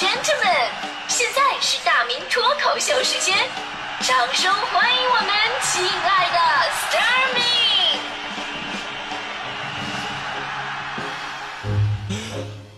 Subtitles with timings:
[0.00, 0.72] gentlemen，
[1.08, 3.36] 现在是大明脱口秀时间，
[4.00, 5.28] 掌声欢迎我们
[5.60, 6.38] 亲爱的
[6.70, 7.42] s t a r m y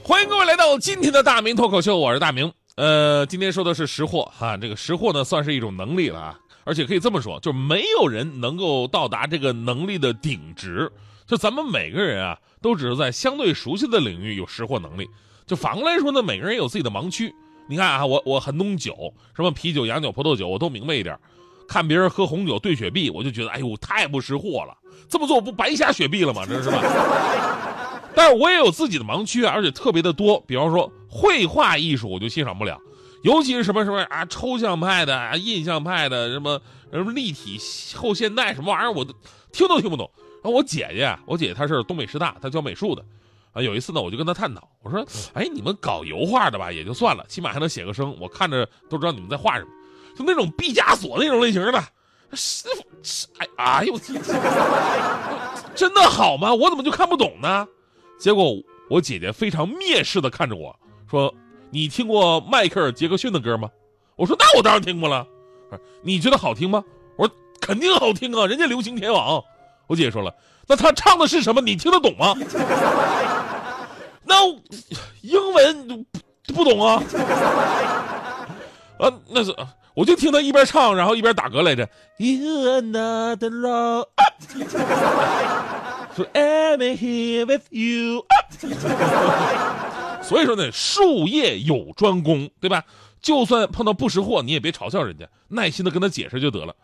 [0.03, 2.53] 欢迎各位来到今天的大明脱口秀，我是大明。
[2.75, 10.91] 呃，今天说的是识货哈，这个识货呢算是一种能力了啊，而且可以这么说，就是没有人能够到达这个能力的顶值。
[11.25, 15.09] 就咱们每个人啊，都只是在相对熟悉的领域有识货能力。
[15.53, 17.35] 就反过来说呢，每个人也有自己的盲区。
[17.67, 21.19] 你看啊，我我很懂酒，什么啤酒、洋酒、葡萄酒，我都明白一点。
[21.69, 24.75] 看别人喝红酒兑雪碧，我就觉得，哎呦，太不识货了。
[25.11, 26.47] 这么做不白瞎雪碧了吗？
[26.49, 26.81] 这是吧？
[28.17, 30.41] 但是我也有自己的盲区啊，而且特别的多。
[30.47, 32.79] 比方说绘画艺术，我就欣赏不了，
[33.23, 36.59] 尤其是什么什么啊，抽象派的、啊、印象派的，什么
[36.91, 37.59] 什么立体
[37.95, 39.13] 后现代什么玩意儿，我都
[39.53, 40.11] 听都听不懂。
[40.43, 43.05] 啊，我姐姐，我姐姐她是东北师大，她教美术的。
[43.53, 49.71] 啊，有一次呢，我就跟他探讨，我说：“哎，你们搞油画的吧，也就算了，起码还能写个生，我看着都知道你们在画什么。
[50.17, 51.85] 就那种毕加索那种类型的，
[52.33, 53.99] 师傅，哎，哎呦，我
[55.77, 56.55] 真的好吗？
[56.55, 57.67] 我怎么就看不懂呢？”
[58.19, 58.55] 结果
[58.89, 60.75] 我姐姐非常蔑视的看着我
[61.11, 61.35] 说
[61.71, 63.69] ：“你听过迈克尔·杰克逊的歌吗？”
[64.17, 65.27] 我说：“那我当然听过了。”
[66.03, 66.83] 你觉得好听吗？
[67.17, 69.43] 我说：“肯定好听啊，人家流行天王。”
[69.93, 70.35] 我姐姐说了
[70.67, 71.61] ：“那他唱的是什么？
[71.61, 72.35] 你听得懂吗？”
[74.25, 74.37] 那
[75.21, 76.07] 英文
[76.47, 77.03] 不不懂啊？
[78.99, 79.55] 啊，那是
[79.93, 81.87] 我就听他一边唱，然后一边打嗝来着。
[82.17, 84.07] You are not alone.
[86.17, 88.25] 说 I'm here with you.
[90.25, 92.83] 所以说呢，术业有专攻，对吧？
[93.21, 96.75] 就算碰到不识货，你也别嘲笑人家，耐心的跟他解释就得了。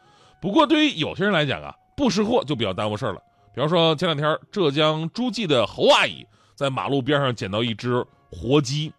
[0.42, 3.20] 不过对于有些人来讲啊，不识货就比较耽误事儿了。
[3.54, 6.26] 比方说前两天浙江诸暨的侯阿姨。
[6.54, 8.92] 在马路边上捡到一只活鸡，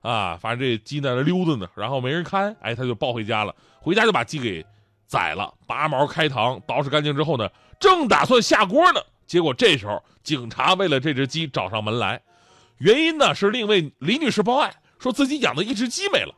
[0.00, 3.54] 啊，反正这鸡在那溜达呢，然后没人看，哎，他就抱回家了。
[3.80, 4.66] 回家就把鸡给
[5.06, 7.48] 宰了，拔毛开膛，捯饬干净之后呢，
[7.78, 12.20] 正打算下锅呢，结果这时候警察为了这只鸡找上门来，
[12.78, 16.34] 原因呢是另一位李女士报案，说自己养的一只鸡没了。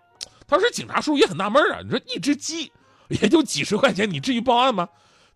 [0.46, 2.70] 当时警察叔叔也很纳闷啊，你说一只鸡
[3.08, 4.86] 也就几十块钱，你至于报案吗？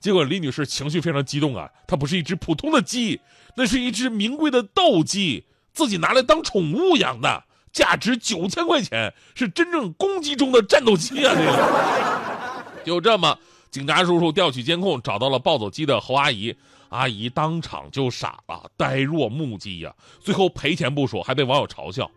[0.03, 3.21] 结果李女士情绪非常激动啊，它不是一只普通的鸡，
[3.55, 11.33] 那是一只名贵的斗鸡，自己拿来当宠物养的，价值九千块钱，是真正公鸡中的战斗机啊！
[11.37, 13.39] 这个，就这么，
[13.71, 16.53] 警察叔叔调取监控，找到了抱走鸡的侯阿姨，
[16.89, 19.95] 阿姨当场就傻了，呆若木鸡呀。
[20.19, 22.11] 最后赔钱不说，还被网友嘲笑。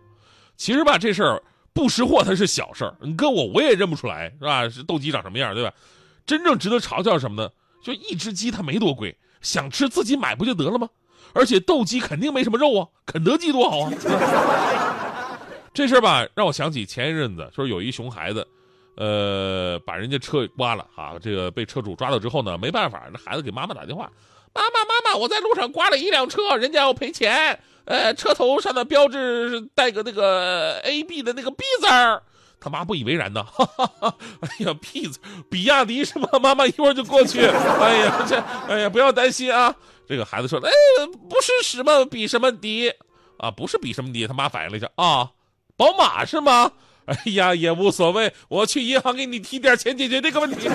[0.58, 4.68] 其实吧，这事儿不识货它是小事儿，你跟我我也认不出来，是吧？
[4.68, 5.72] 是斗鸡长什么样，对吧？
[6.26, 7.48] 真正值得嘲笑什么呢？
[7.86, 10.90] 就一只鸡，它没多贵，想吃自己买不就得了吗？
[11.34, 13.92] 而且斗鸡肯定没什么肉啊，肯德基多好啊！
[15.72, 18.48] 这事儿吧，让我想起前一阵子，说有一熊孩子，
[18.98, 24.10] 呃，把人家车刮了啊，这个被车主抓到之后呢，没办法，那孩子给妈妈打电话，
[24.52, 32.24] 妈妈妈妈，我在路上刮了一辆车，人家要赔钱，呃，车头上的标志带个那个 A B 的那个 B 字儿。
[32.60, 34.16] 他妈不以为然呢，哈哈哈！
[34.42, 36.28] 哎呀，屁子，比亚迪是吗？
[36.42, 37.46] 妈妈一会儿就过去。
[37.46, 39.74] 哎呀，这，哎呀，不要担心啊。
[40.08, 40.70] 这个孩子说：“哎，
[41.30, 42.92] 不是什么比什么迪
[43.38, 45.30] 啊，不是比什么迪。”他妈反应了一下啊，
[45.76, 46.72] 宝马是吗？
[47.06, 50.68] 哎呀，也无所谓，我去银行给你提点钱解决这个问题。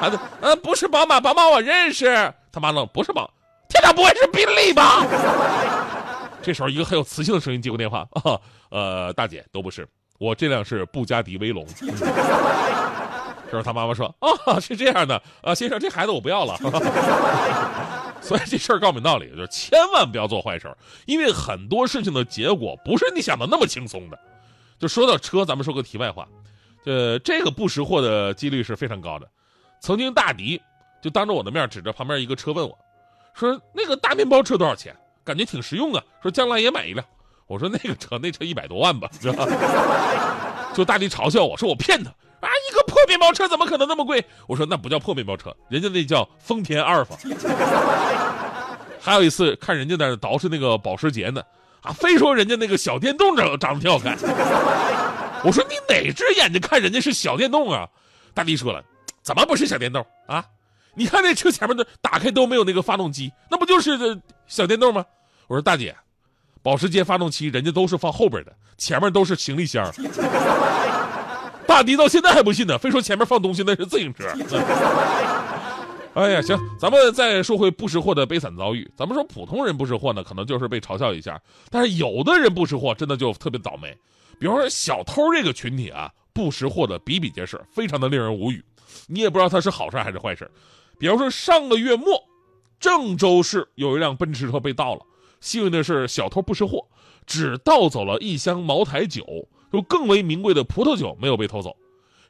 [0.00, 2.32] 孩子，呃，不是宝马，宝马我认识。
[2.52, 3.30] 他妈愣，不是宝，
[3.68, 5.06] 天哪，不会是宾利吧？
[6.42, 8.38] 这时候，一个很有磁性的声音接过电话啊，
[8.70, 9.86] 呃，大姐，都不是。
[10.18, 16.56] 我这辆是布加迪威龙， 这时候他妈妈说：“哦，是这样的啊，先生，这孩子我不要了。”
[18.20, 24.18] 所以这事儿告诉你道理，就是千万不要做坏事因为很多事情的结果不是你想的那么轻松的。
[24.78, 26.26] 就说到车，咱们说个题外话，
[26.84, 29.28] 呃，这个不识货的几率是非常高的。
[29.80, 30.60] 曾经大迪
[31.00, 32.76] 就当着我的面指着旁边一个车问我，
[33.32, 34.94] 说：“那个大面包车多少钱？
[35.24, 37.06] 感觉挺实用啊，说将来也买一辆。”
[37.46, 39.46] 我说那个车，那车一百多万吧，是吧？
[40.74, 42.10] 就大力嘲笑我说我骗他
[42.40, 44.24] 啊，一个破面包车怎么可能那么贵？
[44.46, 47.16] 我说那不叫破面包车，人家那叫丰田阿尔法。
[49.00, 51.40] 还有一次看人家在那捯饬那个保时捷呢，
[51.82, 54.18] 啊，非说人家那个小电动长长得挺好看。
[55.44, 57.88] 我说你哪只眼睛看人家是小电动啊？
[58.34, 58.82] 大力说了，
[59.22, 60.44] 怎么不是小电动啊？
[60.94, 65.04] 你看那车前面的打开都没有那个发动机，那不就是小电动吗？
[65.46, 65.94] 我说大姐。
[66.66, 69.88] 保时捷发动机人家都是放后边的，前面都是行李箱。
[71.64, 74.24] 大迪到现在还不信呢，非说前面放东西那是自行车。
[76.14, 78.90] 哎呀，行，咱们再说回不识货的悲惨遭遇。
[78.96, 81.36] 咱们说普通人不识货呢，可能就是被嘲笑一下；
[81.70, 83.96] 但是有的人不识货，真的就特别倒霉。
[84.40, 88.60] 比方说小偷这个群体啊，不识货的比比皆是，非常的令人无语。
[89.06, 90.50] 你也不知道他是好事还是坏事。
[90.98, 92.20] 比方说上个月末，
[92.80, 95.02] 郑州市有一辆奔驰车被盗了，
[95.40, 96.86] 幸运的是小偷不识货，
[97.26, 99.24] 只盗走了一箱茅台酒，
[99.72, 101.76] 就更为名贵的葡萄酒没有被偷走。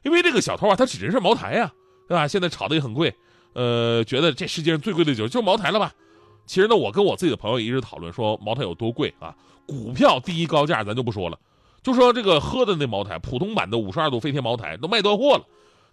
[0.03, 1.71] 因为这个小偷啊，他只认识茅台呀，
[2.07, 2.27] 对吧？
[2.27, 3.13] 现在炒的也很贵。
[3.53, 5.91] 呃，觉得这世界上最贵的酒就茅台了吧？
[6.45, 9.35] 其实呢，我跟我自己的朋友一直讨论说茅台有多贵啊。
[9.65, 11.37] 股票第一高价咱就不说了，
[11.83, 15.43] 就说这个喝的那茅台，普通版的五十二度飞天茅台都卖断货了，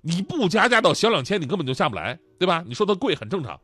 [0.03, 2.63] 你不加价到小两千，你根本就下不来，对吧？
[2.69, 3.59] 你说它贵很正常，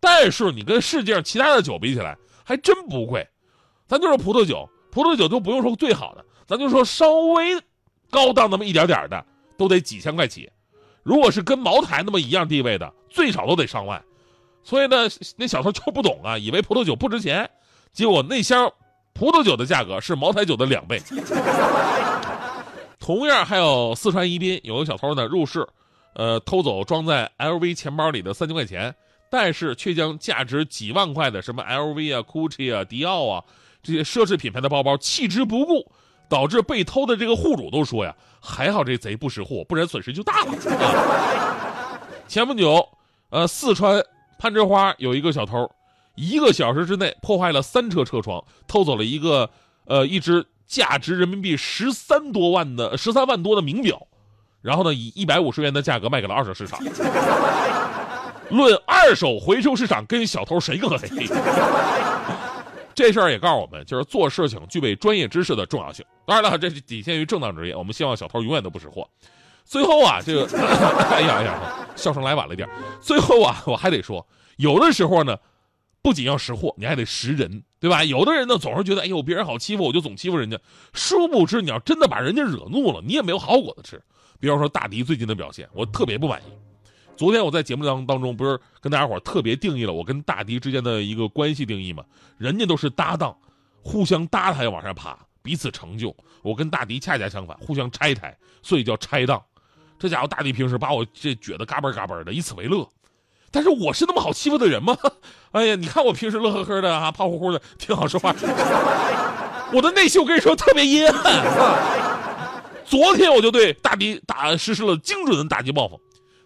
[0.00, 2.18] 但是你跟世界上其他的酒比起来，
[2.52, 3.26] 还真不贵。
[3.86, 7.58] 咱就说葡萄酒，葡萄酒都不用说最好的，咱就说稍微
[8.10, 9.24] 高档那么一点点的，
[9.56, 10.50] 都得几千块起。
[11.02, 14.02] 如果是跟茅台那么一样地位的，最少都得上万，
[14.62, 17.48] 所以呢，那小偷就不懂啊，以为葡萄酒不值钱，
[17.92, 18.70] 结果那箱
[19.14, 21.00] 葡萄酒的价格是茅台酒的两倍。
[23.00, 25.66] 同样，还有四川宜宾有个小偷呢，入室，
[26.14, 28.94] 呃，偷走装在 LV 钱包里的三千块钱，
[29.32, 33.42] 但是却将价值几万块的什么 LV 啊、GUCCI 啊、迪奥啊
[33.82, 35.90] 这些奢侈品牌的包包弃之不顾。
[36.28, 41.98] 导致被偷的这个户主都说呀，还好这贼不识货，不然损失就大了！
[42.26, 42.88] 前不久，
[43.28, 44.02] 呃，四川
[44.38, 45.70] 攀枝花有一个小偷，
[46.14, 49.50] 一个小时之内破坏了三车车窗，偷走了一个
[49.84, 54.06] 呃一只价值人民币十三多万的十三万多的名表，
[54.62, 56.80] 然后呢以一百五十元的价格卖给了二手市场。
[58.52, 61.08] 论二手回收市场，跟小偷谁更黑？
[62.94, 66.04] 这事儿也告诉我们，就是做事情具备专业知识的重要性。
[66.26, 67.74] 当然了，这是体现于正当职业。
[67.74, 69.08] 我们希望小偷永远都不识货。
[69.64, 70.44] 最后啊，这个，
[71.10, 72.68] 哎呀哎呀，笑声来晚了一点。
[73.00, 74.26] 最后啊，我还得说，
[74.58, 75.34] 有的时候呢，
[76.02, 78.04] 不仅要识货，你还得识人，对吧？
[78.04, 80.58] 有的人呢，总是觉得，哎呦，别人好欺负，我就总欺负人家。
[80.92, 84.02] 殊不知，你要真的把人家惹怒了，你也没有好果子吃。
[84.38, 86.52] 比方说大迪最近的表现，我特别不满意。
[87.22, 92.02] 昨天我在节目当当中不是跟大家伙特别定义了我跟大迪之间的一个关系定义吗？
[92.36, 93.32] 人家都是搭档，
[93.80, 96.12] 互相搭台往上爬，彼此成就。
[96.42, 99.40] 我跟大迪恰恰相反，互相拆台，所以叫拆档。
[100.00, 102.84] 这家伙大迪平时把我这撅得嘎嘣嘎嘣的，以此为乐。
[103.52, 104.98] 但是我是那么好欺负的人吗？
[105.52, 108.34] 哎呀，你看我平时乐呵呵的啊，胖乎乎的，挺好说话。
[109.72, 111.22] 我的内心我跟你说特别阴暗。
[112.84, 116.00] 昨天我就对大迪打实施了精准的打击报复。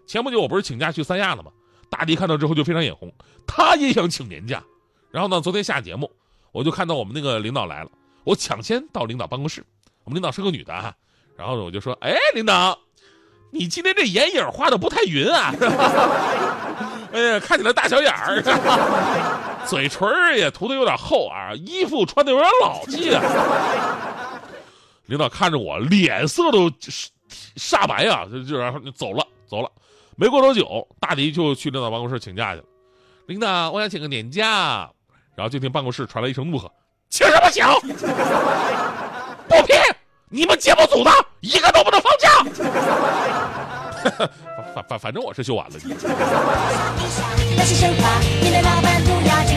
[0.07, 1.51] 前不久我不是请假去三亚了吗？
[1.89, 3.13] 大迪看到之后就非常眼红，
[3.47, 4.63] 他也想请年假。
[5.11, 6.11] 然后呢，昨天下节目，
[6.53, 7.91] 我就看到我们那个领导来了，
[8.25, 9.65] 我抢先到领导办公室。
[10.05, 10.95] 我们领导是个女的哈，
[11.37, 12.79] 然后呢我就说：“哎，领导，
[13.51, 15.55] 你今天这眼影画的不太匀啊，
[17.13, 18.43] 哎呀，看起来大小眼儿，
[19.67, 23.23] 嘴唇也涂的有点厚啊，衣服穿的有点老气啊。”
[25.07, 26.69] 领导看着我，脸色都
[27.57, 29.25] 煞白啊，就就然后就走了。
[29.47, 29.71] 走了，
[30.17, 32.65] 没过多久，大迪就去领导办公室请假去了。
[33.27, 34.91] 领导，我想请个年假。
[35.35, 36.73] 然后就听办公室传来一声怒喝
[37.11, 37.63] ：“请什么请？
[39.47, 39.75] 不批！
[40.31, 41.11] 你们节目组的
[41.41, 42.31] 一个都不能放假。
[44.75, 45.75] ”反反反正我是休完了。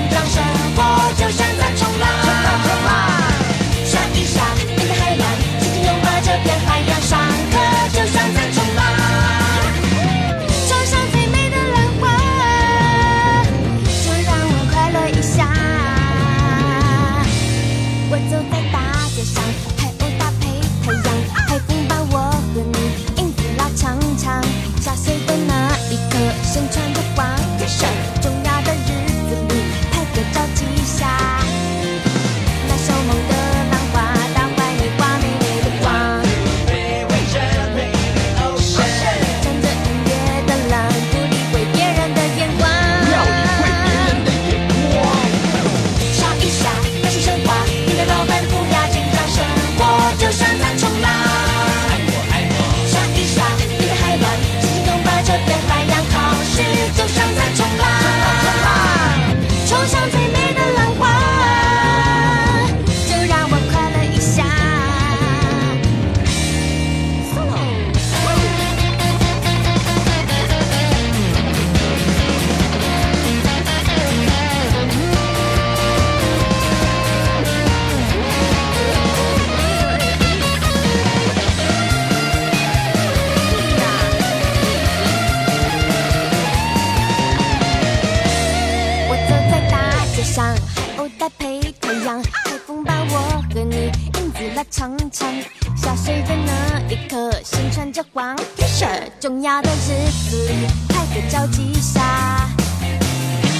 [90.23, 95.33] 像海鸥在陪太阳海风把我和你影子拉长长。
[95.75, 98.85] 下水的那一刻心穿着黄皮鞋
[99.19, 102.49] 重要的日子里拍个照记下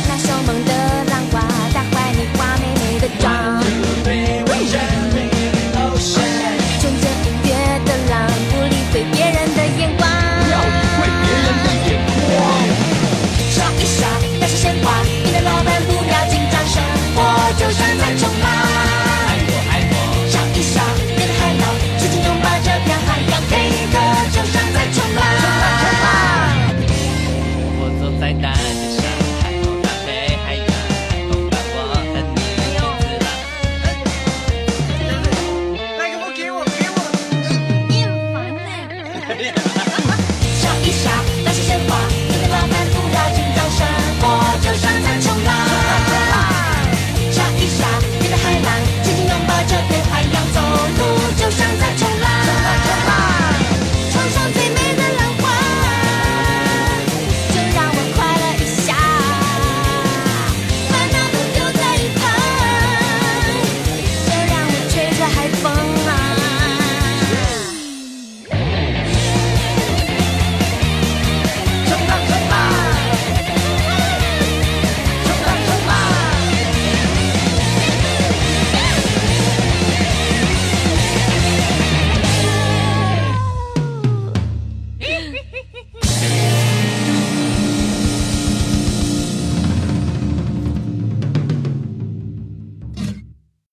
[0.08, 1.40] 那凶猛的浪花
[1.74, 3.99] 在怀里画美美的妆。
[28.40, 28.79] night.